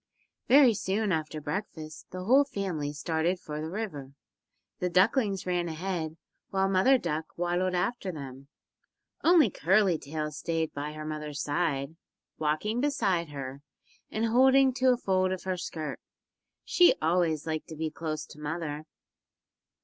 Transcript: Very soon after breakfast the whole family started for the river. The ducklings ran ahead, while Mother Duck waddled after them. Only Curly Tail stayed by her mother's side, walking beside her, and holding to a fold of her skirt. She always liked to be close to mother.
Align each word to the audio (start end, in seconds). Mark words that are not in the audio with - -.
Very 0.47 0.73
soon 0.73 1.11
after 1.11 1.39
breakfast 1.39 2.07
the 2.09 2.23
whole 2.23 2.43
family 2.43 2.91
started 2.91 3.39
for 3.39 3.61
the 3.61 3.69
river. 3.69 4.13
The 4.79 4.89
ducklings 4.89 5.45
ran 5.45 5.67
ahead, 5.69 6.17
while 6.49 6.67
Mother 6.67 6.97
Duck 6.97 7.25
waddled 7.37 7.75
after 7.75 8.11
them. 8.11 8.47
Only 9.23 9.51
Curly 9.51 9.99
Tail 9.99 10.31
stayed 10.31 10.73
by 10.73 10.93
her 10.93 11.05
mother's 11.05 11.43
side, 11.43 11.97
walking 12.39 12.81
beside 12.81 13.29
her, 13.29 13.61
and 14.09 14.25
holding 14.25 14.73
to 14.73 14.89
a 14.91 14.97
fold 14.97 15.31
of 15.31 15.43
her 15.43 15.55
skirt. 15.55 15.99
She 16.65 16.95
always 16.99 17.45
liked 17.45 17.67
to 17.67 17.75
be 17.75 17.91
close 17.91 18.25
to 18.25 18.39
mother. 18.39 18.85